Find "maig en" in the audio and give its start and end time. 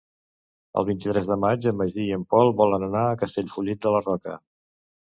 1.43-1.77